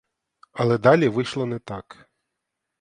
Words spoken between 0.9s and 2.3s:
вийшло не так.